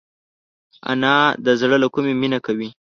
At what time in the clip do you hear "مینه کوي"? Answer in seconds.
2.21-2.69